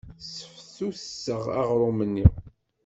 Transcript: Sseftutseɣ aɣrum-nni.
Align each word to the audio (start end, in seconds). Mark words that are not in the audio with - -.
Sseftutseɣ 0.19 1.43
aɣrum-nni. 1.59 2.25